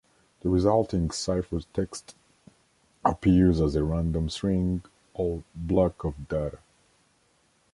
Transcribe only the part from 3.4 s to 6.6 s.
as a random string or block of data.